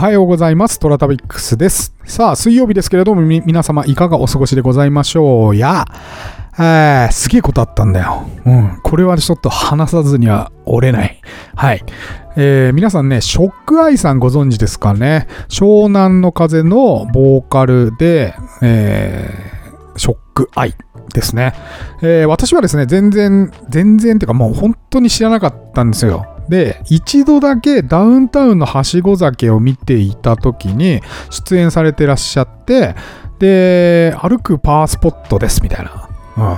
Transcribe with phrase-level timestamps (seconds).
[0.00, 0.80] おはようございます。
[0.80, 1.94] トラタビックスです。
[2.06, 5.56] さあ、水曜日ですけれども、皆様いかがお過ごしでございましょう？
[5.56, 5.84] や、
[6.54, 8.26] えー、すげえことあったんだよ。
[8.46, 8.80] うん。
[8.82, 11.20] これはちょっと話さずには折れない。
[11.54, 11.84] はい。
[12.34, 15.28] えー、皆さんね、ショックアイさんご存知ですかね？
[15.50, 20.74] 湘南の風のボーカルで、えー、ショックアイ
[21.12, 21.52] ですね。
[22.00, 26.24] えー、私はですね、全然、全然っていうかもう本当に知らなかったんですよ。
[26.48, 32.94] で、一度だけダウンタウンのはしご酒を見ていた時に出演されてらっしゃって、
[33.38, 36.08] で、歩くパワースポットですみたいな。
[36.36, 36.56] うん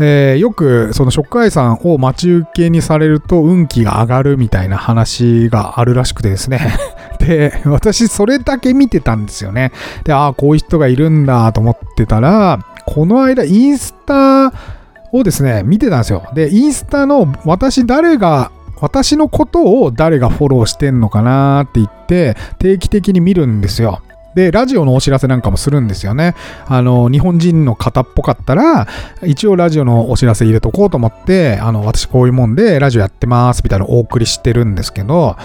[0.00, 6.60] えーよくそのショックアイさんを待ち受けにされると運気が上がるみたいな話があるらしくてですね。
[7.18, 9.72] で、私それだけ見てたんですよね。
[10.04, 14.52] で、ああ、こういう人がいるんだと思ってたら、この間インスタ
[15.12, 16.22] をですね、見てたんですよ。
[16.34, 24.02] で、インスタの私誰が私のことを誰がフォローしてんのかなって言って定期的に見るんですよ。
[24.34, 26.34] で、ラジオのお知らせなんかもするんですよね。
[26.66, 28.86] あの、日本人の方っぽかったら、
[29.24, 35.36] 一応ラジオのお知らせ入れとこうと思って、あの、私こういうもんでラジオやってますみたいなのをお送りしてるんですけど、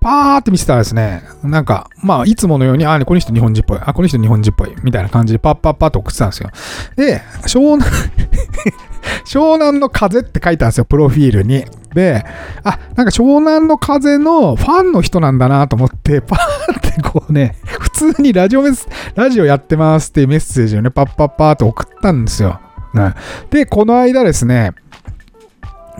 [0.00, 6.50] パーって見てたらですね、なんか、まあ、いつものように、あ、この人日本人っぽい、あ、この人日本人っぽい、みたいな感じでパッパッパッと送ってたんですよ。
[6.96, 7.84] で、湘南、
[9.26, 11.64] 湘南の風って書いたんですよ、プロフィールに。
[11.94, 12.24] で、
[12.62, 16.57] あ、なんか湘南の風のファンの人なんだなと思って、パーって
[17.02, 22.60] こうね、普通にラジオメス、ラジオやってますっていうメッセージをね、パッパッパーって送ったんですよ。
[22.94, 23.14] ね
[23.50, 24.72] で、この間ですね、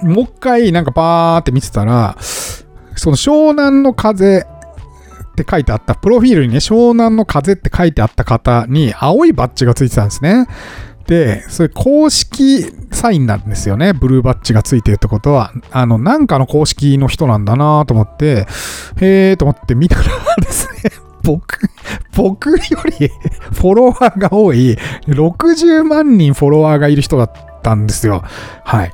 [0.02, 4.46] もう一回なんかパーって見てたら、その湘南の風
[5.32, 10.47] って書いてあった、プロフィールにね、湘南の風って書いてあった方に青いバッジがついてたんですね。
[11.08, 13.94] で、それ公式サインなんですよね。
[13.94, 18.46] ブルーバッジがついてるってことは、あの、なんかの公式の人なんだなと思って、
[19.00, 20.02] へーと思って見たら
[20.38, 20.91] ですね、
[21.24, 21.70] 僕、
[22.14, 22.58] 僕よ
[23.00, 23.08] り
[23.56, 24.76] フォロワーが多い
[25.06, 27.32] 60万人フォロワーがいる人だっ
[27.62, 28.22] たんですよ。
[28.64, 28.92] はい。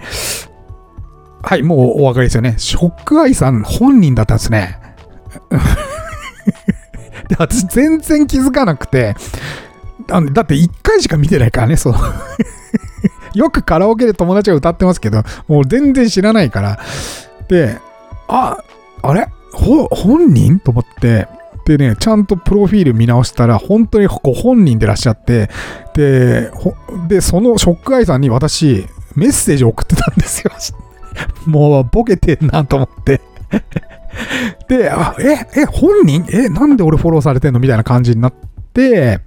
[1.43, 2.55] はい、もうお分かりですよね。
[2.59, 4.79] ショックアイさん本人だったんですね。
[7.29, 9.17] で私全然気づかなくて、
[10.11, 11.95] あだって1回しか見てないからね、そう。
[13.35, 16.79] よくカラオケで友達が歌ってますけど、もう全然知らないから。
[17.49, 17.79] で、
[18.29, 18.59] あ、
[19.03, 19.29] あれ？
[19.53, 20.59] 本人？
[20.61, 21.29] と思って、
[21.67, 25.49] でね、ちゃんとプロフィール見直したら、本当にご本人でいらっしゃって、
[25.95, 26.51] で、
[27.09, 30.53] でそのショックアイさんに私、メッセージ送ってたんですよ。
[31.47, 33.21] もうボケてんなと思って。
[34.69, 36.25] で、あ、え、え、本人？
[36.31, 37.61] え、なんで俺フォローされてんの？
[37.61, 38.35] みたいな感じになっ
[38.73, 39.21] て、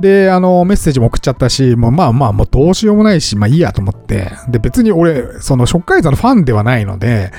[0.00, 7.32] で、あの、メッセージも送っちゃったし、もうまあまあ、もうどうしようもないし、まあいいやと思って、で、別に俺、その、ショックアイさんのファンではないので、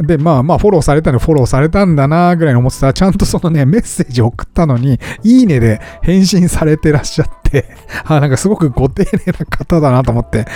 [0.00, 7.66] で、まあまあ、フォローされたのフォローされたんだな、ぐらいに思ってたら、ちゃんとそのね、 メッセージ送ったのに、いいねで返信されてらっしゃって、
[8.04, 10.46] あ、なんかすごくご丁寧な方だなと思って。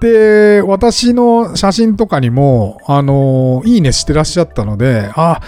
[0.00, 5.40] で、私の写真とかにも、あの、いいねしてらっしゃったので、あ、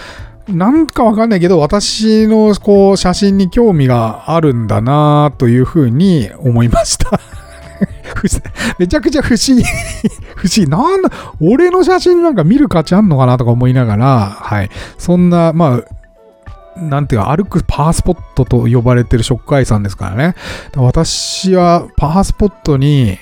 [0.47, 7.19] なんかわかんないけど、私のこう写真に興味があるんだなというふうに思いました。
[8.79, 9.63] めちゃくちゃ不思議、
[10.35, 10.67] 不思議。
[10.67, 11.09] なんだ、
[11.41, 14.69] 俺の写真なんか見る価値あんのかなとか思いながら、はい。
[14.97, 15.81] そんな、ま
[16.77, 20.35] あ、なんていうか、歩くパワースポットと呼ばれてるショックアイさんですからね。
[20.75, 23.17] 私はパワースポットに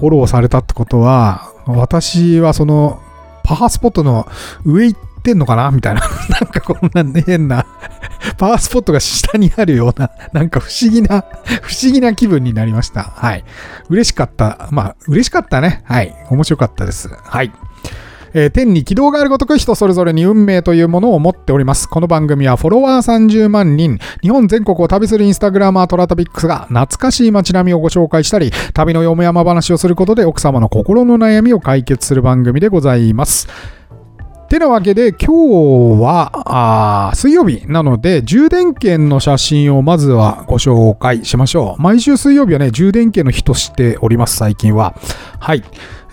[0.00, 3.00] フォローされたってことは、私はその、
[3.44, 4.26] パワースポットの
[4.64, 5.70] 上行ってんのかな？
[5.70, 6.00] みたいな。
[6.40, 7.66] なんかこんなね変な、
[8.36, 11.24] パワースポットが下にあるような、なんか不思議な、
[11.62, 13.02] 不思議な気分になりました。
[13.02, 13.44] はい。
[13.88, 14.68] 嬉しかった。
[14.70, 15.82] まあ、嬉しかったね。
[15.84, 16.14] はい。
[16.30, 17.08] 面白かったです。
[17.08, 17.52] はい。
[18.34, 21.88] えー天に軌道があるごとく人それぞれに運命というものを持っております。
[21.88, 33.48] この番組はフォロワー30万人、日本全国を旅するインスタグラマートラタビックスが懐かしい街並みをご紹介したり、旅のよもやま話をすることで奥様の心の悩みを解決する番組でございます。
[34.48, 41.82] てなわけで今日は水曜日なので充電券の写真をまずはご紹介しましょう。
[41.82, 44.94] 毎週水曜日はね充電券の日としております最近は。
[45.38, 45.62] はい。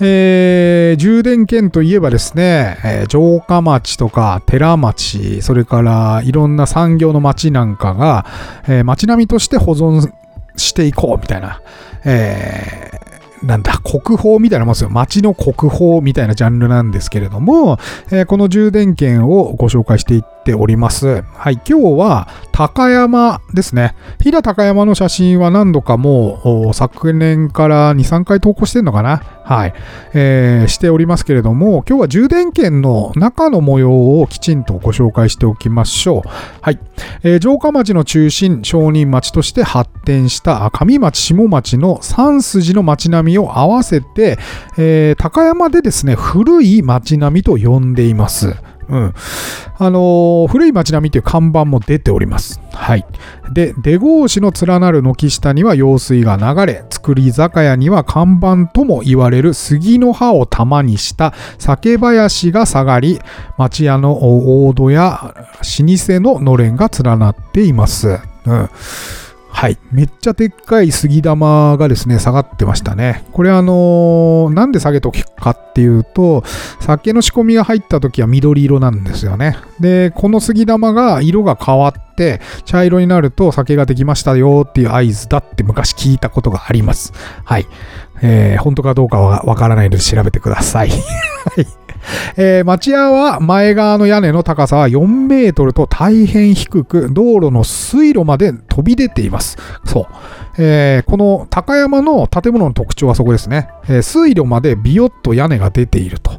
[0.02, 8.26] えー充電券といえばですね、えー城下町とか寺町、それからいろんな産業の町なんかが、
[8.68, 10.12] えー街並みとして保存
[10.58, 11.62] していこうみたいな、
[12.04, 13.15] えー
[13.46, 14.90] なんだ、国宝みたいなもんですよ。
[14.90, 17.78] 街の国宝みたいなジャンルなんですけれども、
[18.12, 21.24] えーこの充電券をご紹介していっっております。
[21.34, 23.96] はい、今日は高山ですね。
[24.22, 29.74] 飛騨高山の写真は何度かもう昨年から2、3回投稿してるのかなはい、
[30.14, 36.30] えーしておりますけれども、今日は充電圏の中の模様をきちんとご紹介しておきましょう。
[36.62, 36.80] はい。
[37.24, 44.38] えー城下町の中心、商人町として発展した上町、下町の3筋の町並みを合わせて、
[44.78, 48.56] えー高山でですね、古い町並みと呼んでいます。
[48.90, 49.14] うん。
[49.78, 52.62] あのー古い町並みという看板も出ております。
[52.72, 53.06] はい。
[53.52, 63.20] で、出郷市の連なる軒下には用水が流れ、造り酒屋には看板とも言われる杉の葉を玉にした酒林が下がり、
[63.58, 68.20] 町屋の大戸や老舗ののれんが連なっています。
[68.46, 68.70] うん。
[69.58, 69.78] はい。
[69.90, 73.24] めっちゃでっかい杉玉がですね、下がってましたね。
[73.32, 76.44] これあのーなんで下げとくかっていうと、
[76.82, 79.56] 酒の仕込みが入った時は緑色なんですよね。
[79.80, 87.14] で、この杉玉が色が変わって、茶色になると酒ができましたよっていう合図だって昔聞いたことがあります。
[87.46, 87.66] はい。
[88.22, 90.90] えー本当かどうかはわからないので調べてください。
[90.90, 90.96] は
[91.62, 91.85] い。
[92.38, 99.58] えー町屋は前側の屋根の高さは4メートルと大変低く、道路の水路まで飛び出ています。
[99.86, 100.06] そう。
[100.58, 103.70] えーこの高山の建物の特徴はそこですね。
[103.88, 106.32] えー水路までビヨッと屋根が出ていると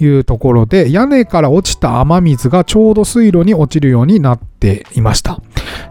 [0.00, 5.40] いうところで、屋根から落ちた雨水がちょうど水路に落ちるようになっていました。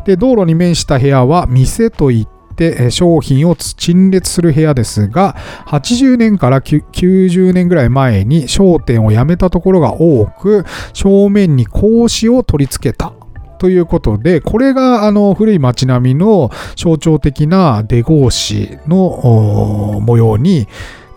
[0.05, 5.35] で、道路に面した部屋は店といって、え商品を陳列する部屋ですが、
[5.67, 13.13] 80年から90年ぐらい前に商店を辞めたところが多く、正面に格子を取り付けた。
[13.59, 20.67] ということで、これがあの古い町並みの象徴的な出格子の模様に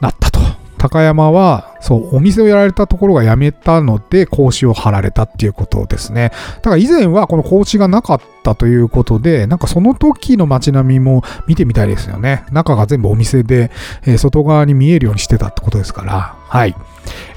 [0.01, 0.62] なったと。
[0.83, 6.33] 高山は、そう、お店をやられたところが辞めたので、格子を張られたっていうことですね。
[6.57, 12.45] だから以前はこの格子がなかったということで、なんかその時の街並みも見てみたいですよね。
[12.51, 13.71] 中が全部お店で、
[14.07, 16.35] えー外側に見えるようにしてたってことですから。
[16.49, 16.75] はい。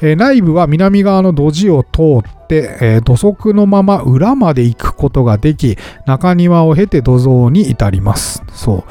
[0.02, 5.78] えー内部は南側の土地を通って、えー土足のまま裏まで行くことができ、
[6.08, 8.42] 中庭を経て土蔵に至ります。
[8.54, 8.84] そう。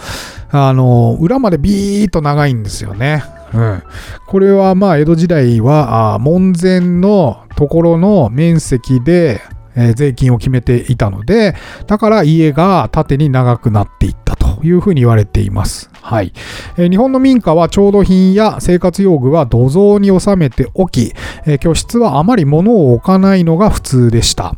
[0.56, 3.33] あの、裏までビーッと長いんですよね。
[3.54, 3.82] うん。
[4.26, 9.40] これはまあ、江戸時代は、あ門前のところの面積で、
[9.76, 11.54] えー税金を決めていたので、
[11.86, 15.90] だから家が縦に長くなっていったというふうに言われています。
[16.00, 16.32] はい。
[16.76, 21.12] えー日本の民家は調度品や生活用具は土蔵に収めておき、
[21.44, 24.54] えー居室はあまり物を置かないのが普通でした。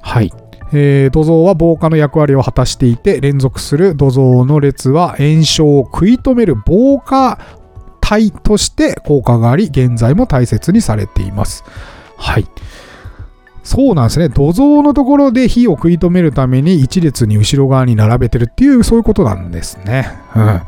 [0.00, 0.32] はい。
[0.72, 7.38] えー土蔵は防火の役割を果たしていて、連続する土蔵の列は炎症を食い止める防火
[8.06, 11.64] 体として効果があり、現在も大切にされています。
[12.16, 12.46] はい。
[13.64, 14.28] そうなんですね。
[14.28, 20.08] 土蔵のところで火を食い止めるために一列に後ろ側に並べてるっていう、そういうことなんですね。
[20.36, 20.60] うん。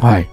[0.00, 0.28] はい。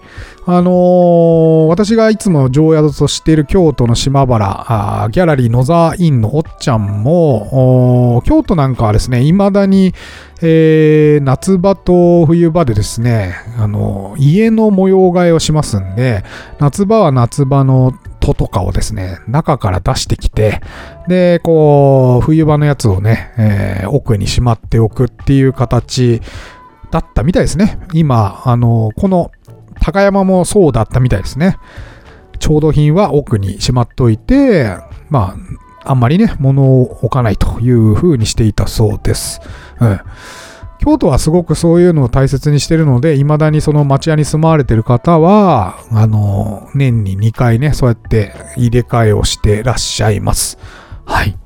[0.50, 9.94] あのー私がいつも常宿としている京都の島原、あギャラリー野沢インのおっちゃんも、京都なんかはですね、未だに、
[10.42, 16.24] えー夏場と冬場でですね、あのー家の模様替えをしますんで、
[16.60, 20.62] 夏場は夏場の戸とかをですね、中から出してきて、
[21.10, 26.22] で、こう、冬場のやつをね、えー奥にしまっておくっていう形
[26.92, 27.80] だったみたいですね。
[27.94, 29.32] 今、あのこの
[29.82, 31.58] 高山もそうだったみたいですね。
[32.40, 34.78] 調度品は奥にしまっといて、
[35.10, 35.36] ま
[35.86, 39.42] あ、あんまりね、物を置かないという風にしていたそうです。
[39.80, 40.00] うん。
[40.80, 50.60] 京都はすごくそういうのを大切にしてるので、未だにその町屋に住まわれてる方は、あの、年に2回ね、そうやって入れ替えをしてらっしゃいます。
[51.06, 51.38] はい。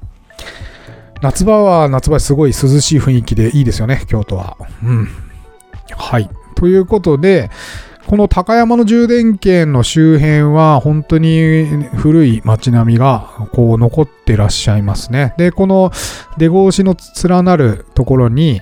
[1.21, 4.57] 夏場は夏場すごい涼しい雰囲気でいいですよね、京都は。
[4.83, 5.07] うん。
[5.95, 6.29] はい。
[6.55, 7.49] ということで、
[8.11, 11.63] この高山の充電圏の周辺は本当に
[11.95, 15.33] 古い街並みがこう残ってらっしゃいますね。
[15.37, 15.93] で、この
[16.37, 18.59] 出格子の連なるところに、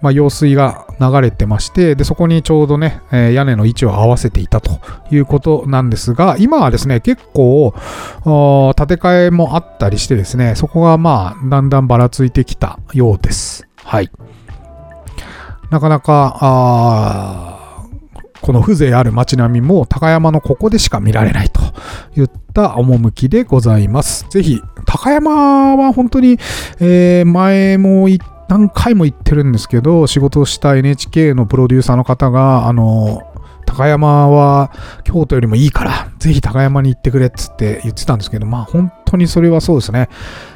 [0.00, 4.80] まあ、用水が流れてまして、で、そこにちょうどね、えー屋根の位置を合わせていたと
[5.12, 13.68] いうことなんですが、今はですね、結構、建て替えもあったりしてですね、そこがまあ、だんだんばらついてきたようです。
[13.76, 14.10] はい。
[15.70, 17.47] なかなか、あー
[18.48, 21.60] この風情ある街並みも高山のここでしか見られないと
[22.18, 24.26] いった趣でございます。
[24.30, 26.38] ぜひ、高山は本当に、
[26.80, 28.08] えー前も
[28.48, 33.20] 何回も言ってるんですけど、仕事をした NHK のプロデューサーの方が、あの、
[33.66, 34.72] 高山は
[35.04, 40.08] 京都よりもいいから、ぜひ高山に行ってくれっつって言ってたんですけど、まあ本当にそれはそうですね。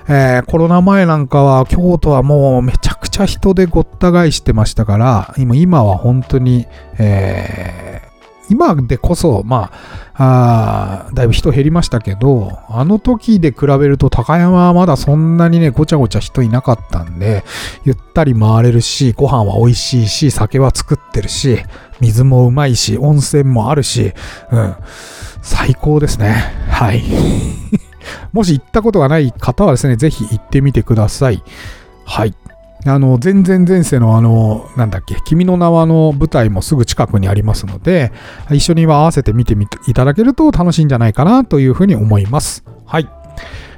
[0.08, 6.66] えーコロナ前なんかは京都はもうめちゃくちゃ人でごった返してましたから、今今は本当に、
[6.98, 8.12] えー
[8.50, 9.70] 今でこそ、ま
[10.14, 17.44] あ、あだいぶ人減りましたけど、あの時で比べると高山はまだそんなにね、ごちゃごちゃ人いなかったんで、
[17.84, 21.60] ゆったり回れるし、ご飯は美味しいし、酒は作ってるし、
[22.00, 24.12] 水もうまいし、温泉もあるし、
[24.50, 24.74] うん、
[25.40, 26.52] 最高ですね。
[26.68, 27.04] はい。
[28.32, 31.42] もし行ったことがない方はですね、ぜひ行ってみてください。
[32.04, 32.34] はい。
[32.84, 38.12] あの、全然前世のあの、なんだっけ、君の名はの舞台もすぐ近くにありますので、
[38.50, 42.64] 一緒には合わせて見てみていただけると楽しいんじゃないかなというふうに思います。
[42.84, 43.08] はい。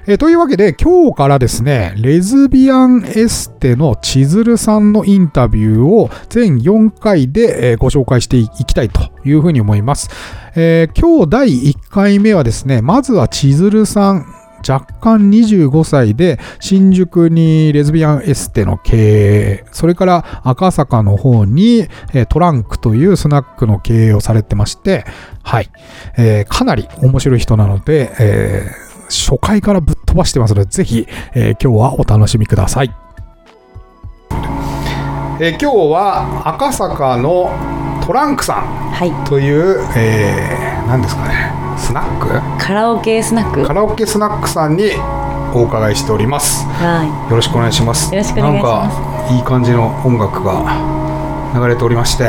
[0.06, 10.11] えというわけで、今日からですね、レズビアンエステの千鶴さんのインタビューを全4回で、ご紹介していきたいというふうに思います。
[10.56, 14.26] えー今日第1回目はですね、まずは千鶴さん、
[14.68, 18.97] 若干25歳で新宿にレズビアンエステの経
[19.61, 25.04] 営、それから赤坂の方にえートランクというスナックの経営をされてまして、
[25.42, 25.71] はい、
[26.16, 32.90] えーかなり面白い人なので、えー初回からぶっ飛ばしてますので、ぜひ、えー今日はお楽しみください。
[35.40, 37.50] えー今日は赤坂の
[38.04, 42.29] トランクさはいんという、えー何ですかね、スナック？
[42.62, 43.64] カラオケスナック？
[43.67, 44.91] カラオケスナックさんに
[45.55, 46.64] お伺いしております。
[46.67, 48.12] はよろしくお願いします。
[48.14, 48.99] よろしくお願いします。
[48.99, 50.62] なんかいい感じの音楽が
[51.55, 52.26] 流れておりまして、い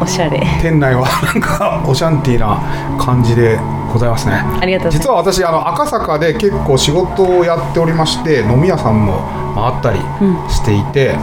[0.00, 0.40] おしゃれ。
[0.62, 2.58] 店内は なんかオシャンティーな
[3.02, 3.58] 感じで
[3.92, 4.44] ございますね。
[4.60, 9.14] ありがとうござい実は私あの赤坂で結構仕事をやっておりまして飲み屋さんも
[9.54, 11.16] 回ったりうんしていて、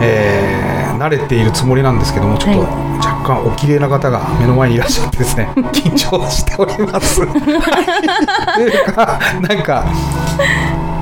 [0.00, 2.66] えー慣れているつもりなんですけどもちょっとは
[2.98, 7.22] 若干お綺麗な方が目の前にいらっしゃってですね 緊張しております。
[7.22, 9.84] っていうかなんか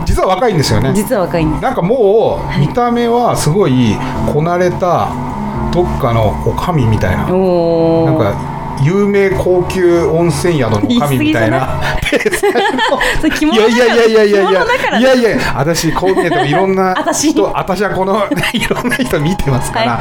[0.04, 0.92] 実は若いんですよね。
[0.94, 3.96] 実は若いんですなんかもうはい見た目はすごい
[4.32, 5.08] こなれた
[5.72, 11.80] どっかのおかみみたいななんか有名高級温泉宿のおかみみたいな。
[13.40, 14.50] い物 やいやいやいやいや。
[14.98, 17.30] いやいやいや私こう見えてもいろんな私。
[17.30, 20.00] 人私はこの いろんな人見てますから、は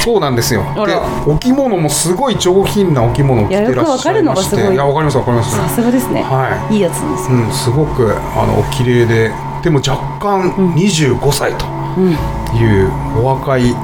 [0.00, 0.64] そうなんですよ。
[0.86, 0.94] で
[1.26, 4.56] お着物もすごい上品なお着物を着てらっしゃいまして。
[4.72, 5.56] いやわかりますわかります。
[5.56, 6.22] さすがですね。
[6.22, 6.74] はい。
[6.74, 7.36] いいやつですよ。
[7.36, 9.30] うん、すごくあのお綺麗で。
[9.62, 11.64] でも若干25歳と
[11.96, 12.10] うん。
[12.10, 12.90] いう
[13.22, 13.74] お若い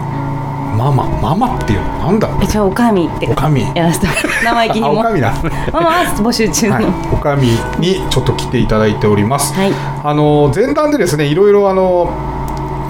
[0.77, 3.27] ママママっていうのなんだ一応おかみって。
[3.27, 3.63] おかみ。
[3.75, 4.07] やらせて。
[4.45, 5.33] 生意気にもあおかみだ、
[5.73, 6.75] ママは募集中の。
[6.75, 7.49] はい、おかみ
[7.79, 9.73] にちょっと来ていただいております、はい。
[10.05, 12.11] あの前段でですねいろいろあの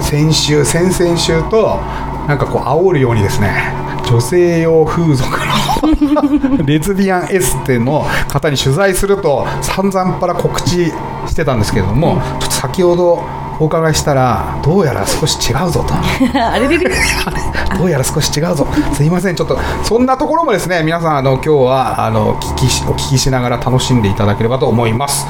[0.01, 1.81] 先週先々週と
[2.27, 3.73] なんかこう煽るようにですね
[4.11, 10.87] 女性用風俗の レズビアンエステの方に取材すると散々パラ告知
[11.27, 13.23] してたんですけれども、ちょっと先ほど
[13.61, 15.95] お伺いしたらどうやら少し違うぞと。
[16.35, 16.91] あれれれ
[17.79, 18.67] どうやら少し違うぞ。
[18.95, 19.37] すいません。
[19.37, 25.27] ちょっとそんなところもですね皆さんあの今日はあの聞きしお聞きしながら楽しんでいただければと思います、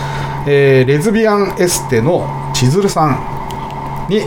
[0.46, 3.18] えーレズビアンエステの千鶴さん
[4.08, 4.22] に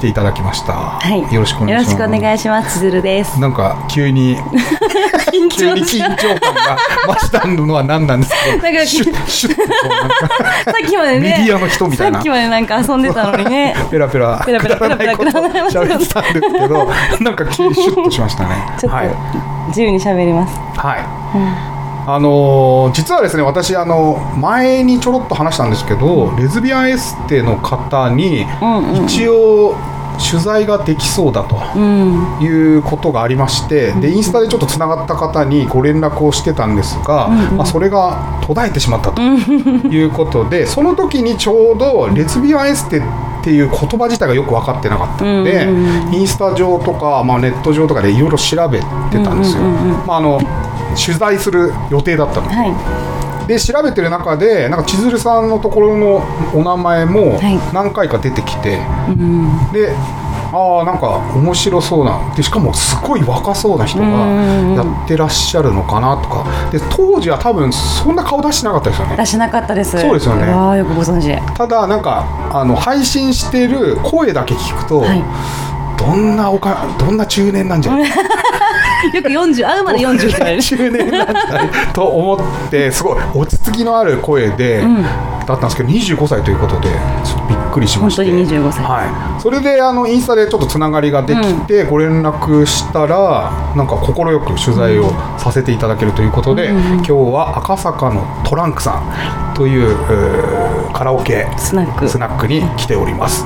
[0.00, 1.34] 来ていただきました、はい。
[1.34, 1.92] よろしくお願いします。
[1.92, 3.02] よろしくお願いします。
[3.02, 3.38] です。
[3.38, 4.38] なんか急に
[5.30, 10.16] 緊急に緊張感が増したのは何なんですかなんかシュッシュッとこうなんか
[10.64, 12.18] さっきまでねメディアの人みたいな。
[12.18, 13.76] さっきまでなんか遊んでたのにね。
[13.90, 16.90] ペラペラペラペラくだらないことペラペラ喋ってたんですけど
[17.20, 19.10] なんか急にシュッとしましたねちょっとはい
[19.68, 21.69] 自由に喋りますはい。
[22.14, 28.46] あのー実はですね私あの前にちょろっと話したんですけどレズビアンエステの方に
[29.04, 29.76] 一応
[30.30, 32.38] 取材ができそうだとうん。
[32.42, 48.84] いうことがありましてでインスタでちょっとつながった方にご連絡をしてたんですが、まあ、それが途絶えてしまったということでその時にちょうどレズビアンエステっていう言葉自体がよく分かってなかったので、うんうんインスタ上とか、まあ、ネット上とかでいろいろ調べて
[49.22, 49.62] たんですよ。
[50.06, 50.40] まあ、あの
[50.96, 52.48] 取材する予定だったの。
[52.48, 53.46] で,、はい。
[53.48, 56.16] で調べてる中でなんか千鶴さんのところの
[56.54, 57.58] お名前もはい。
[57.74, 58.78] 何回か出てきて、
[59.08, 59.72] うん。
[59.72, 59.94] で
[60.52, 66.44] ああなんか面白そうなでしかもすごい若そうな人がうんやってらっしゃるのかなとか。
[66.72, 69.16] で当時は多分そんな顔出してなかったですよね。
[69.16, 69.98] 出しなかったです。
[70.00, 70.52] そうですよね。
[70.52, 71.36] わあよくご存知。
[71.54, 75.22] ただなんかあの配信してる声だけ聞くと、はい。
[75.96, 77.92] どんなおかどんな中年なんじゃ。
[77.96, 78.10] な い
[79.12, 80.62] よく40会うまで40って言われる。
[80.62, 85.02] 中年なんじゃないと思ってすごい落ち着きのある声で、ん。
[85.46, 86.88] だったんですけど25歳ということで
[87.24, 88.24] ちょっとびっくくりしまして。
[88.24, 88.84] 本当に25歳。
[88.84, 96.94] はい、それであのインスタでちょっとつながりができて、ご連絡したらなんか快く取材をさせていただけるということで、うんうんうん。
[96.96, 98.98] 今日は赤坂のトランクさ
[99.52, 102.08] んという、えーカラオケスナック。
[102.08, 103.44] スナックに来ております。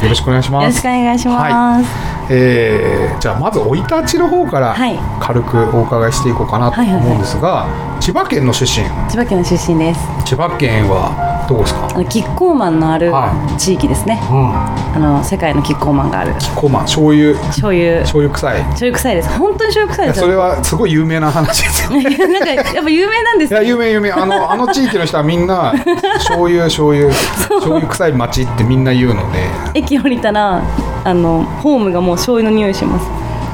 [0.00, 0.80] はい、よろしくお願いしよろします。
[0.80, 1.86] くお願いします、
[2.30, 4.98] えーじゃあまず生い立ちの方からはい。
[5.20, 7.66] 軽くお伺いしていこうかなと思うんですが、
[8.00, 8.86] 千葉県の出身。
[9.10, 10.00] 千葉県の出身です。
[10.24, 11.88] 千葉県はどこですか？
[11.94, 14.54] あのキッコーマンのあるは地域ですね、うん。
[14.54, 16.34] あの世界のキッコーマンがある。
[16.38, 17.34] キッコーマン醤油。
[17.48, 18.00] 醤油。
[18.00, 18.60] 醤醤油臭い。
[18.90, 19.28] 油臭いです。
[19.38, 21.98] 本当に醤油臭いいやそれはすごい有名な話ですよ。
[21.98, 24.12] ね なんかやっぱ有名なんですよいや有名有名。
[24.12, 25.74] あのあの地域の人はみんな
[26.18, 29.38] 醤油醤油醤油臭い町ってみんな言うので。
[29.74, 30.62] 駅降りたら
[31.04, 33.06] あのホームがもう醤油の匂いします。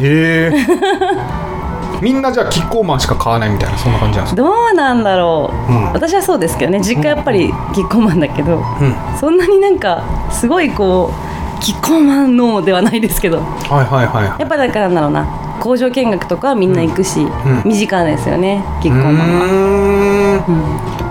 [0.03, 1.56] ええ
[2.03, 4.43] みんなじゃあキッコーマンしか買わないみたいなそんな感じなんですか？
[4.43, 5.93] どうなんだろう、うん。
[5.93, 6.81] 私はそうですけどね。
[6.81, 9.19] 実家やっぱりキッコーマンだけど、うん。
[9.19, 11.11] そんなになんかすごいこ
[11.59, 13.39] うキッコーマンのではないですけど。
[13.41, 15.27] はいはいはいやっぱだからなんだろうな。
[15.59, 17.63] 工場見学とかみんな行くし、ん。
[17.65, 18.63] 身近ですよね。
[18.83, 20.53] キッうコーマンは、う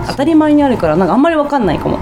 [0.04, 0.06] ん。
[0.06, 1.98] 当たり前にあるからなんかあんまり分かんないかも。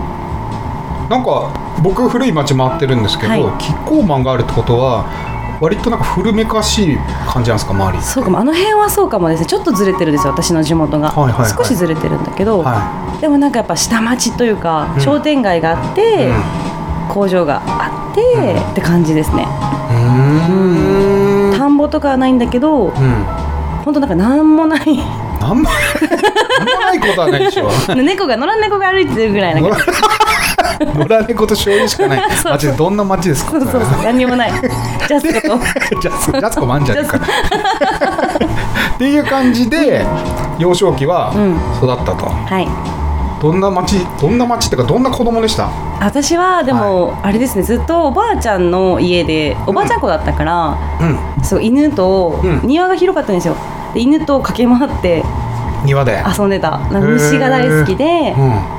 [1.09, 1.51] なんか
[1.83, 3.43] 僕古い町回ってるんですけど、はい。
[3.59, 5.05] キッコーマンがあるってことは
[5.61, 8.03] 割となんか古めかしい感じなんですか周り。
[8.03, 8.39] そうかも。
[8.39, 9.47] あの辺はそうかもですね。
[9.47, 10.33] ちょっとずれてるんですよ。
[10.33, 11.51] 私の地元が、はいはいはい。
[11.51, 15.01] 少しずれてるんだけど、はでもなんかやっぱ下町というか、うん。
[15.01, 16.33] 商店街があって、う
[17.09, 19.45] 工場があって、って感じですね。
[19.45, 21.59] んうーん。
[21.59, 22.93] 田んぼとかはないんだけどうん。
[23.85, 24.81] 本当なんかなんもない
[25.49, 27.69] なんもないことはないでしょ。
[27.95, 29.85] 猫が野良猫が歩いてるぐらいな野感じ
[31.01, 32.31] 良 野良猫と醤油しかない。
[32.33, 33.53] そう町でどんな町ですか？
[33.53, 34.53] そうそう何にもない。
[34.53, 36.01] ジャスコと。
[36.01, 37.21] ジャスジャスコもあんじゃねえかっ
[38.99, 40.05] ていう感じで
[40.59, 42.69] 幼少期はうん育ったと、はい。
[43.43, 45.69] どんな町どんな町っていうかどんな子供でした？
[46.01, 51.45] 私はでも、あれですねずっとおばあちゃんの家でおばあちゃん子だったから、うん。
[51.45, 52.61] そう犬と、うん。
[52.65, 53.55] 庭が広かったんですよ
[53.95, 55.25] で犬と駆け回って
[55.85, 56.23] 庭で。
[56.39, 56.79] 遊んでた。
[56.79, 58.75] なんか虫が大好きでう、ん。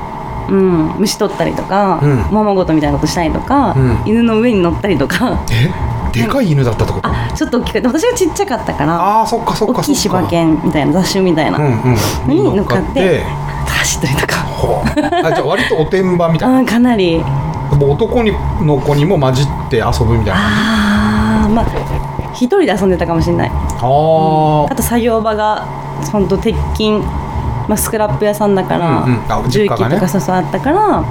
[0.47, 0.55] う
[0.93, 2.21] ん、虫取ったりとか、うん。
[2.27, 3.97] おままごとみたいなことしたりとか、うん。
[4.05, 5.43] 犬の上に乗ったりとか。
[5.51, 5.71] え？
[6.11, 7.09] でかい犬だったってこと？
[7.09, 10.93] あちょっと大きくて私がちっちゃかったからあーそっかそっか大きい柴犬みたいな。
[10.93, 13.23] 雑種みたいな、うんうんに乗っかって。
[13.67, 14.35] 走ったりとか。
[14.43, 14.87] ほう。
[14.87, 16.59] あじゃあ割とおてんばみたいな。
[16.59, 17.23] うんかなり。
[17.71, 20.35] 男の子にも混じって遊ぶみたいな。
[20.35, 23.51] ああまあ一人で遊んでたかもしれない
[23.85, 24.75] あ。
[24.75, 25.65] と作業場が
[26.11, 29.31] 本当鉄筋、まあ、スクラップ屋さんだから、うんうん。
[29.31, 31.01] あ重機とかそうそうあったから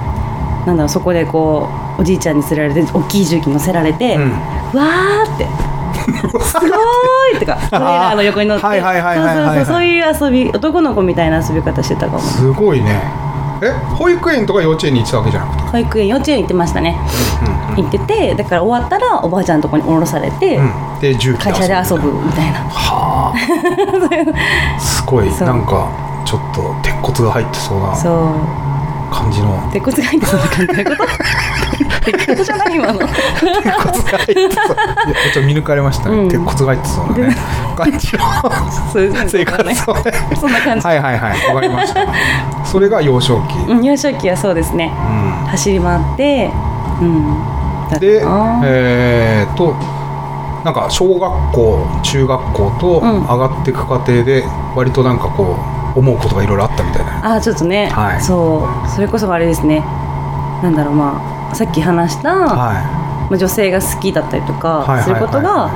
[0.66, 4.32] なんだろうそこでこうおじいちゃんに連れられて大きい重機乗せられて、うん。
[4.32, 5.46] わーって。
[6.04, 8.82] すごーいとかトレーラーの横に乗ってそうそう
[9.54, 12.18] そうそういう遊び男の子みたいな遊び方してたかも。
[12.18, 13.00] すごいね。
[13.62, 15.62] え保育園とか幼稚園に行ってたわけじゃなくて？
[15.70, 16.98] 保育園幼稚園行ってましたね。
[17.46, 22.60] うん行っててだから終わったらおばあちゃんのとこに降ろされて、うん、で会社で遊ぶみたいな。
[22.68, 24.80] はあ。
[24.80, 25.30] すごい。
[25.40, 25.88] なんか
[26.24, 28.74] ちょっと鉄骨が入ってそうなそう。
[29.12, 29.70] 感じの。
[29.72, 30.84] 鉄骨が入ってそんな感じ。
[30.84, 31.04] のこと？
[32.04, 32.98] 鉄骨じゃない今の。
[32.98, 34.50] 鉄骨が入ってそう。
[34.50, 34.72] ちょ
[35.30, 36.28] っと見抜かれましたね、うん。
[36.28, 37.36] 鉄骨が入ってそうなね。
[37.76, 38.24] 感じの。
[38.92, 40.12] そういう生活をね。
[40.34, 41.48] そんな感じ、はいはいはい。
[41.48, 42.00] わかりました。
[42.64, 44.92] それが幼少期、うん、幼少期はそうですね。
[45.46, 46.50] う走り回って
[47.00, 47.36] うん、
[47.98, 48.22] で
[48.64, 49.74] えー、っと
[50.64, 53.20] なんか小学校中学校とうん。
[53.22, 54.42] 上がっていく過程で
[54.74, 55.56] 割となんかこ
[55.94, 57.34] う思うことがいろいろあったみたいな。
[57.34, 58.20] あーちょっとね、はい。
[58.22, 58.88] そう。
[58.88, 59.80] それこそあれですね。
[60.62, 65.70] なんだろうまあさっき話した、はまあ、女性が好きだったりとかすることが、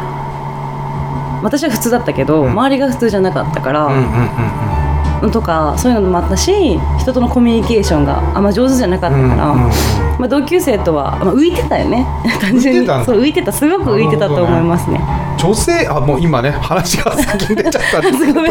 [1.42, 2.50] 私は普通だったけど、うん。
[2.52, 5.30] 周りが普通じゃなかったから、いうんうんうん。
[5.30, 12.06] とかそういうのもあったし人とのコミュニケーションがあんま上手じゃなかったうんから、うんうんまあ、同級生とは、まあ、浮いてたよね。
[12.40, 12.80] 単純に。
[12.80, 13.04] 浮いてたんだ。
[13.04, 13.52] そう浮いてた。
[13.52, 15.00] すごく浮いてたと思いますね。
[15.38, 18.40] 女性あもう今ね話が先に出ちゃったんですけど。
[18.46, 18.48] い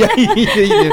[0.00, 0.90] やいいねいいね。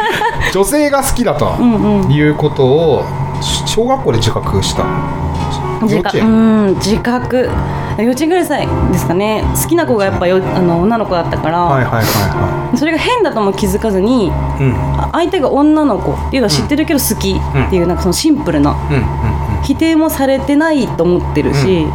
[0.53, 2.11] 女性が好きだとうんうん。
[2.11, 3.03] いうことを
[3.41, 4.83] し小学校で自覚した？
[5.81, 7.49] 幼稚自覚う園ん自覚。
[7.99, 9.43] 幼稚園ぐらいさいですかね。
[9.61, 14.31] 好きな子がやっぱよあの女の子だったから、はいはいはいはそれが変だとも気づかずにいう
[14.63, 14.75] ん。
[14.97, 17.31] あ相手が女の子っていうのは知ってるけど好き
[17.65, 19.03] っていう、なんかそのシンプルなうんうん
[19.63, 21.87] 否定もされてないと思ってるし、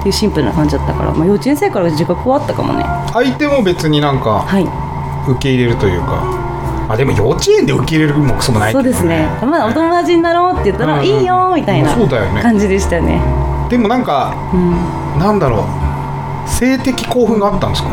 [0.00, 2.84] っていうシンプルな感じだったから、まあ、幼稚園生から自覚はあったかもね。
[3.12, 4.66] 相手も別になんかはい。
[5.30, 6.42] 受け入れるというか。
[6.88, 9.28] あでも幼稚園で受け入れるもクソもないそうですね。
[9.40, 11.94] まあお友達になろうって言ったら、うんいいよみたいな
[12.42, 13.20] 感じでしたよね、
[13.70, 16.48] でもなんかうん、なんだろう。
[16.50, 17.90] 性的興奮があったんですか？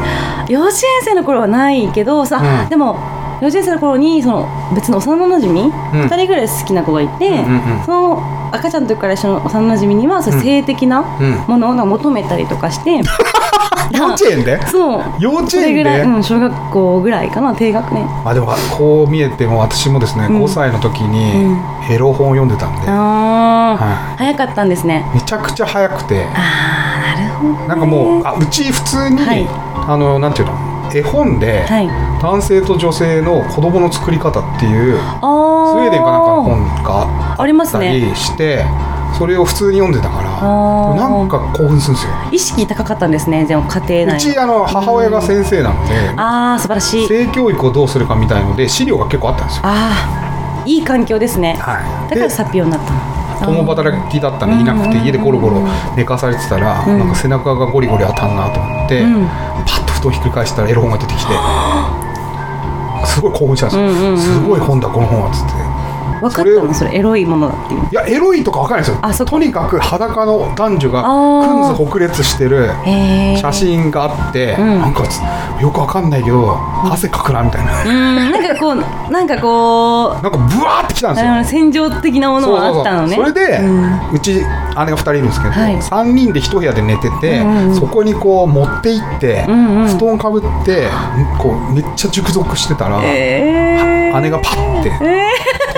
[0.49, 2.69] 幼稚園生の頃はないけどさ、うん。
[2.69, 2.97] でも
[3.41, 5.71] 幼稚園生の頃にその別の幼なじみ、うん。
[5.71, 7.83] 2人ぐらい好きな子がいて、うんうんうん。
[7.85, 13.01] その赤ちゃんの時から一緒の幼馴染には性的なうんものを求めたりとかして、
[13.91, 14.59] 幼稚園で？
[14.67, 15.03] そう。
[15.19, 18.07] 幼稚園ぐらい、でうん、小学校ぐらいかな低学年。
[18.25, 20.43] あでもこう見えても私もですね、うん。
[20.43, 21.57] 5歳の時に
[21.89, 25.05] エロ本を読んでたんで、ああ、は早かったんですね。
[25.13, 26.27] めちゃくちゃ早くて。
[26.35, 27.67] ああなるほどね。
[27.67, 29.47] なんかもうあうち普通に、はい。
[29.87, 30.53] あのなんていうの？
[30.91, 31.89] 絵本で、はい。
[32.21, 38.65] 男性と女性の子供の作り方っていうスウあェーデンかなんかの本がありますあったねりして、
[39.17, 40.29] それを普通に読んでたから
[40.95, 42.13] なんか興奮するんですよ。
[42.31, 44.17] 意識高かったんですねでも家庭内。
[44.17, 47.07] うちあの母親が先生なので、ああ素晴らしい。
[47.07, 49.61] 性教育をどうするかみたいので資料が結構あったんですよ。
[49.65, 51.55] ああいい環境ですね。
[51.59, 52.99] はい、でだからサピオになったの。
[53.39, 56.99] 共働きだったんでいなくてうん家でゴロゴロ寝かされてたら、うん。
[56.99, 59.27] なんか背中がゴリゴリ当たんなと思って、うん
[59.65, 61.33] パッと布団ひっくり返したらエロ本が出てきて
[63.05, 65.68] すごい興奮したんですよ、うんうんうんすごい本だこの本はっつって
[66.19, 67.81] 分かったのそれエロいものだっていう。
[67.81, 68.99] いやエロいとかわかんないですよ。
[69.01, 69.31] あそこ？
[69.31, 72.69] とにかく裸の男女がくんずほくれつしてる
[73.39, 74.79] 写真があって、うん。
[74.79, 75.19] なんかつ
[75.61, 77.85] よくわかんないけど汗かくなみたいな、う
[78.29, 78.31] ん。
[78.31, 81.43] なんかこうなんかこうなんかブワーってきたんですよ。
[81.61, 83.15] 戦場的なものはあったのね。
[83.15, 83.63] それで、う
[84.13, 85.75] うんち姉が2人いるんですけど、はい。
[85.77, 87.75] 3人で1部屋で寝てて、うんうんうん。
[87.75, 89.87] そこにこう持って行って、うんうん。
[89.87, 90.87] 布団かぶって
[91.37, 94.89] こうめっちゃ熟読してたら、えー、姉がパッて。
[95.01, 95.29] え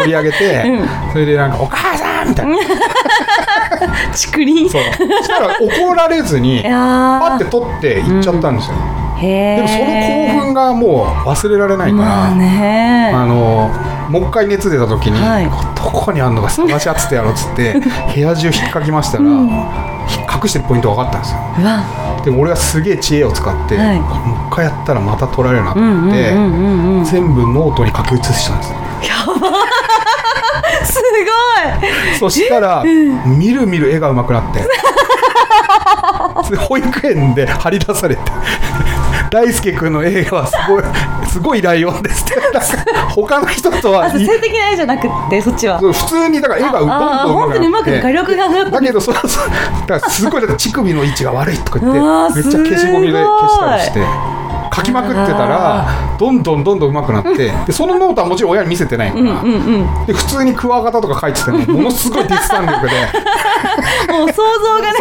[0.01, 1.11] 取り上げて、うん。
[1.11, 2.57] それでなんか「お母さん!」みたいな、ー、
[4.31, 4.69] 竹林。
[4.69, 4.81] そう。
[5.17, 8.75] そしたら怒られずにパッてー取って行っちゃったんですよ、
[9.17, 13.69] へでもその興奮がもう忘れられないから、まあの
[14.09, 15.45] もう一回熱出た時に、はい。
[15.45, 17.75] どこにあんのか探し当ててやろうっつって
[18.13, 19.49] 部屋中引っかきましたら、うん。
[20.43, 21.37] 隠してるポイント分かったんですよ。
[22.25, 23.99] でも俺はすげえ知恵を使って、はい。
[23.99, 24.07] もう
[24.51, 26.31] 一回やったらまた取られるなと思って、
[27.09, 28.73] 全部ノートに書き写したんです
[31.25, 32.19] ごい。
[32.19, 32.83] そしたら、
[33.25, 34.61] みるみる絵が上手くなって。
[36.57, 38.21] 保育園で張り出されて
[39.29, 40.83] 大輔君の絵はすごい
[41.27, 42.41] すごいライオンですって。
[43.15, 45.79] 他の人とは性的な絵じゃなくってそっちは。
[45.79, 48.01] 普通にだから絵がどんどんうまくなって。
[48.01, 49.49] 画力が上がっただけどそうそう
[49.87, 54.40] だからすごいだって乳首の位置が悪いとか言ってめっちゃ消しゴムで消したりして
[54.73, 59.43] 書きまくってたらあどんどんどんどん上手くなってでそのノートはもちろん親に見せてないから、
[60.05, 62.93] で普通にクワガタとか書いてても ものすごいデッサン力で。
[64.11, 64.99] もう想像がね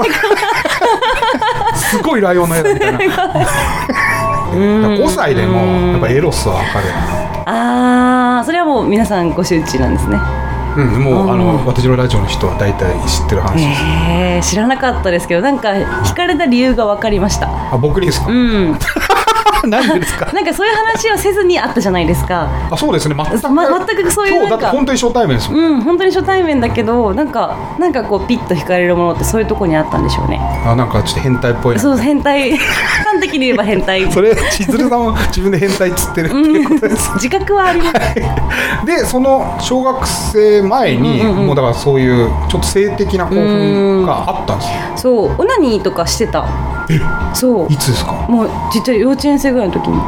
[1.75, 2.99] すごいライオンの絵だみたいな。
[2.99, 3.39] だから
[4.53, 5.59] 5歳でも
[5.93, 6.95] やっぱエロスは分かるな。
[7.47, 10.19] ああそれはもう皆さんご周知なんですね。
[10.77, 17.49] うんもうあうのん私のラジオの人は大体知ってる話です、へえ知らなかったですけどなんか惹かれた理由が分かりました。
[17.73, 18.79] あ僕にですか、うん
[19.69, 20.27] なんでですか？
[20.33, 22.49] なんかそういう話をせずにあったじゃないですか。
[22.71, 23.15] あそうですね。
[23.15, 30.41] 全く、ま全くそういうなんかって本当に初対面ですもん、うん本当に初対面だけどなんかなんかこうピッと惹かれるものってそういうとこにあったんでしょうね。
[30.67, 31.81] あなんかちょっと変態っぽいな。
[31.81, 32.57] そう変態。
[32.57, 34.11] 端的に言えば変態。
[34.13, 37.97] それ千鶴さんも自分で変態っつってるっていうことです、自覚はあります。
[38.87, 45.35] でその小学生前に、うんうんうんもうだからそういうちょっと性的な興奮があったんですよそう。
[45.43, 46.45] オナニーとかしてた。
[46.89, 47.01] え？
[47.35, 47.73] そう。
[47.73, 48.13] いつですか？
[48.29, 50.01] もうちっちゃい幼稚園生ぐらいの時に。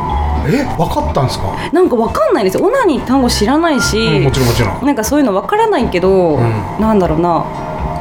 [0.45, 2.65] え分かったんですか、なんかわかんないですよ。
[2.67, 4.87] オナニー単語知らないし、うんもちろんもちろん。
[4.87, 6.81] なんかそういうのわからないけど、ん。
[6.81, 7.45] なんだろうな。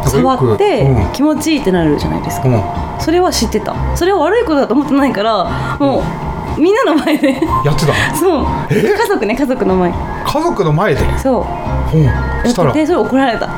[0.06, 1.12] 触ってうん。
[1.14, 2.64] 気持ちいいってなるじゃないですか、うん。
[3.00, 3.76] それは知ってた。
[3.96, 6.00] それは悪いことだと思ってないからも
[6.58, 7.34] うみんなの前で。
[7.64, 8.46] やってた そう。
[8.72, 8.82] え？
[8.98, 9.92] 家族ね家族の前。
[9.92, 11.02] 家族の前で？
[11.20, 11.46] そ
[11.94, 11.98] う。
[11.98, 12.04] うん。
[12.04, 12.12] や
[12.46, 12.72] したら。
[12.72, 13.46] っててそれ怒られた。
[13.46, 13.50] っ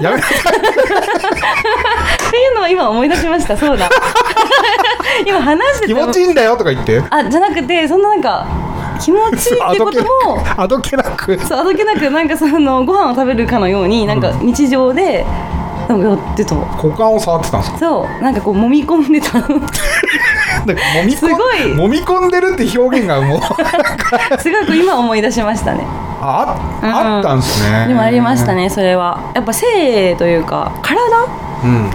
[0.00, 0.38] やめなさい。
[2.30, 3.56] ていうのを今思い出しました。
[3.56, 3.88] そうだ
[5.26, 7.02] 今話して気持ちいいんだよとか言って。
[7.10, 8.46] あじゃなくてそんななんか
[9.00, 15.24] 気持ちいいってこともあどけなくそうあどけなくなんかそのご飯を食べるかのようになんか日常で
[15.88, 19.38] なんかやってた股間を触ってたんですかそうなんかこう揉み込んでた
[20.66, 21.58] 揉み込んすごい。
[21.58, 23.40] 揉み込んでるって表現がもう
[24.40, 25.84] すごく今思い出しましたね。
[26.20, 27.86] あうんあったんですね。
[27.88, 29.20] でもありましたねそれは。
[29.34, 31.45] やっぱ性というか体うん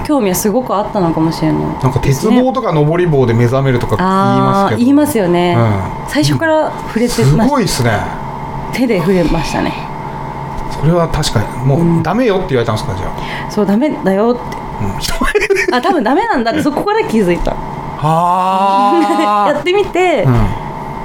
[0.06, 1.62] 興味はすごくあったのかもしれない。
[1.62, 4.10] なんか鉄棒とか登り棒で目覚めるとか言い
[4.42, 4.80] ますけど。
[4.80, 6.10] 言いますよね、うん。
[6.10, 7.90] 最初から触れてすごいですね。
[8.72, 9.74] た手で触れましたね。
[10.72, 13.52] それは確かにもうダメよって言われたんですかじゃあ。
[13.52, 14.58] そうダメだよって。
[14.82, 15.76] うん。
[15.76, 17.52] あ多分ダメなんだってそこから気づいた。
[17.54, 20.34] は やってみて、うん。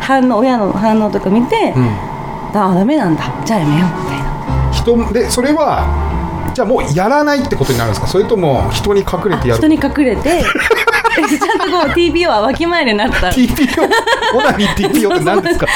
[0.01, 1.91] 反応親の反応とか見て、うん。
[2.55, 3.25] あダメなんだ。
[3.45, 4.27] じゃあやめようみたいな。
[4.73, 5.85] 人でそれは
[6.57, 8.07] じゃあもうやらないってことになるんですか？
[8.07, 9.61] それとも人に隠れてやる？
[9.61, 10.41] 人に隠れて
[11.29, 13.27] ちゃんとこう TPO はわきまえるようになった。
[13.29, 13.83] TPO
[14.35, 15.67] オナニー TPO って何ですか？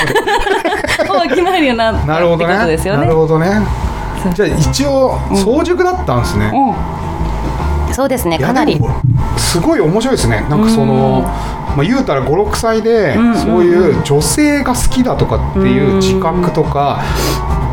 [0.96, 1.10] それ。
[1.20, 3.00] わきまえるようになったなるほどってことですよね。
[3.00, 3.06] ね。
[3.08, 3.60] なるほどね。
[4.34, 6.50] じゃあ一応早熟だったんですね、
[7.88, 8.80] うん、そうですねかなり。
[9.36, 10.46] すごい面白いですね。
[10.48, 11.22] なんかその、
[11.76, 13.34] まあ、言うたら56歳でうん。
[13.36, 17.00] そういう女性が好きだとかっていう自覚とか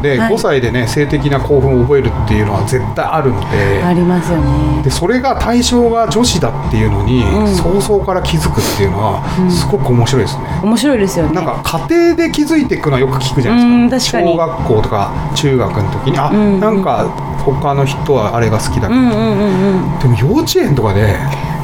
[0.01, 0.33] ではい。
[0.33, 3.83] 5歳でね性的な興奮を覚えるっていうのは絶対あるので。
[3.83, 4.83] ありますよね。
[4.83, 7.55] でそれが対象が女子だっていうのにうん。
[7.55, 9.51] 早々から気づくっていうのはうん。
[9.51, 10.43] すごく面白いですね。
[10.63, 11.33] 面白いですよね。
[11.33, 14.19] なんか家庭で気づいていくのはよく聞くじゃないですか。
[14.19, 16.60] 小学校とか中学の時にあ、うん。
[16.60, 17.05] なんか
[17.43, 19.99] 他の人はあれが好きだけど、うんうんうんうん。
[19.99, 21.15] でも幼稚園とかで、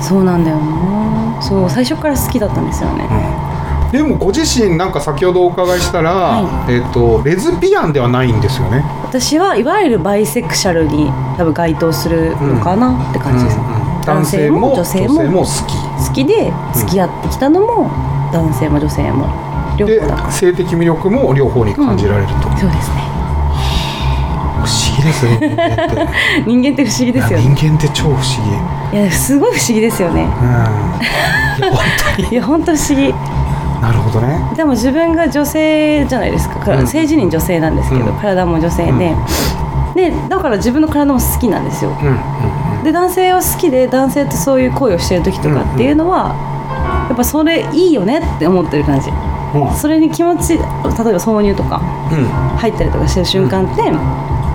[0.02, 1.42] そうなんだよな。
[1.42, 3.06] そう最初から好きだったんですよね
[3.94, 8.84] でもご自身なんか先ほどお伺いしたら、はえっとレズビアンではないんですよね。
[9.06, 14.02] 私はいわゆるバイセクシャルに多分該当するのかなって感じです、うんうん。
[14.02, 15.78] 男性も女性も好き。
[16.08, 17.92] 好きで付き合ってきたのも、
[18.34, 19.30] 男性も女性も
[19.78, 20.32] 両で方だから。
[20.32, 23.04] 性的魅力も両方に感じられると、そうですね。
[24.58, 26.10] 不思議ですね
[26.48, 26.82] 人間って。
[26.90, 27.46] 不思議ですよね。
[27.54, 28.24] 人間って超不思
[28.92, 28.98] 議。
[28.98, 30.28] いやすごい不思議ですよね。
[30.42, 31.64] うん。
[31.64, 31.84] いや本
[32.16, 32.28] 当に。
[32.30, 33.14] いや本当不思議
[33.84, 34.40] なるほどね。
[34.56, 36.88] でも自分が女性じゃないですか、うん。
[36.88, 38.14] 性自認女性なんですけど、うん。
[38.14, 39.14] 体も女性で、
[39.94, 41.92] でだから自分の体も好きなんですよ。
[41.92, 42.18] うんうん
[42.84, 46.36] で男性は好きで男性とそういう恋をしてる時とかっていうのは、
[47.08, 49.10] やっぱそれいいよねって思ってる感じ。
[49.10, 49.74] うん。
[49.74, 52.26] それに気持ち例えば挿入とかうん。
[52.58, 53.84] 入ったりとかしてる瞬間って、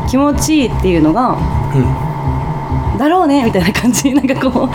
[0.08, 1.38] 気持ちいいっていうのが
[1.74, 2.98] うん。
[2.98, 4.12] だろうねみたいな感じ。
[4.12, 4.68] なんかこう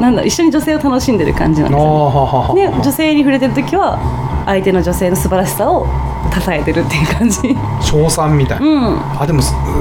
[0.00, 3.98] なんだ一緒に女性を楽しんでる感じなんですよはははで女性に触れてる時は
[4.46, 5.86] 相手の女性の素晴らしさを
[6.32, 7.56] 称えてるっていう感じ。
[7.80, 9.20] 賞賛みたいな、うん。
[9.22, 9.40] あでも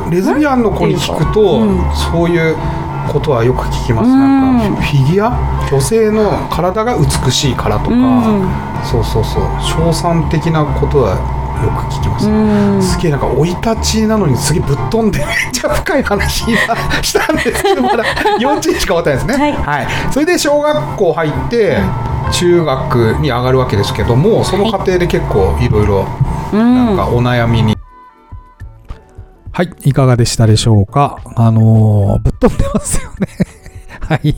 [0.10, 1.92] レズビアンの子に聞くと、うん。
[1.94, 2.56] そういう
[3.12, 4.20] ことはよく聞きます、うん
[4.58, 4.76] なん。
[4.76, 5.68] かフィギュア？
[5.70, 8.50] 女性の体が美しいからとか、うん。
[8.84, 9.44] そうそうそう。
[9.62, 11.18] 賞賛的なことは
[11.66, 12.82] よく聞きます、うん。
[12.82, 16.58] すげえなんか生い立ちなのにすげえぶっ飛んでめっちゃ深い話今
[17.02, 18.04] したんですけどまだ
[18.40, 19.52] 幼稚園しか終わってないですね。
[19.54, 19.88] はい。
[20.12, 21.78] それで小学校入って
[22.32, 26.08] 中学に上がるわけですけどもその過程で結構いろいろ
[26.54, 26.76] うん。
[26.76, 27.76] なんかお悩みに、
[29.52, 31.20] はい、いかがでしたでしょうか？
[31.36, 33.28] あのーぶっ飛んでますよね。
[34.08, 34.36] はい。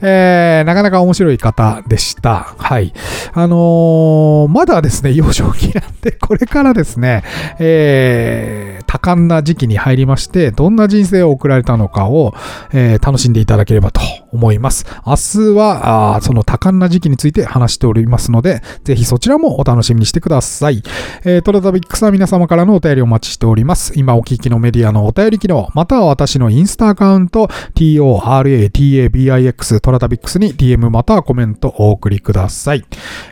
[0.00, 2.54] えー、なかなか面白い方でした。
[2.58, 2.92] はい。
[3.32, 7.22] あのーまだですね、幼少期なんで、 これからですね、
[7.58, 12.34] えー、多感な時期に入りまして、どんな人生を送られたのかを、
[12.72, 14.00] えー楽しんでいただければと
[14.32, 14.84] 思います。
[15.06, 20.82] 明日は、あその多感な時期について話しておりますので、ぜひそちらもお楽しみにしてください。
[21.24, 23.92] えー、トラタビックスは皆様からのお便りをお待ちしております。
[23.96, 32.84] 今お聞きのメディアのお便り機能、または私のインスタアカウント、TORATABIX トラタビックスに DM またはコメントお送りください。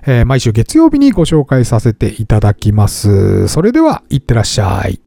[0.07, 3.49] えー毎週月曜日にご紹介させていただきます。
[3.49, 5.06] それでは、いってらっしゃい。